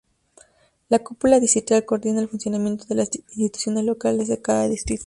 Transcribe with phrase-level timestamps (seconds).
[0.89, 4.99] La cúpula distrital coordina el funcionamiento de las instituciones locales de cada distrito.